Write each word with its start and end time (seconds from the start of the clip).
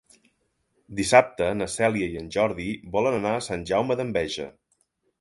Dissabte 0.99 1.51
na 1.59 1.69
Cèlia 1.75 2.09
i 2.15 2.19
en 2.23 2.33
Jordi 2.39 2.67
volen 2.99 3.21
anar 3.21 3.37
a 3.39 3.47
Sant 3.53 3.71
Jaume 3.73 4.01
d'Enveja. 4.03 4.53